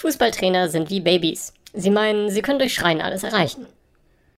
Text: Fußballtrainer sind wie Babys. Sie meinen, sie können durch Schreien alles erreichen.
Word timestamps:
Fußballtrainer 0.00 0.70
sind 0.70 0.88
wie 0.88 1.00
Babys. 1.00 1.52
Sie 1.74 1.90
meinen, 1.90 2.30
sie 2.30 2.40
können 2.40 2.58
durch 2.58 2.72
Schreien 2.72 3.02
alles 3.02 3.22
erreichen. 3.22 3.66